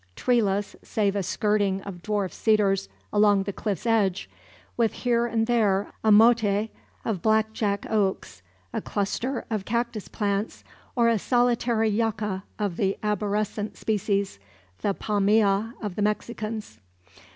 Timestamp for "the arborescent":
12.77-13.77